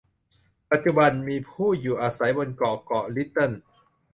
[0.71, 3.51] ปัจจุบัน มีผู้อยู่อาศัยบนเกาะเกาะลิตเติล